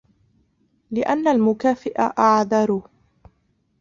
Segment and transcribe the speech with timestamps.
[0.91, 2.81] لِأَنَّ الْمُكَافِئَ أَعَذْرُ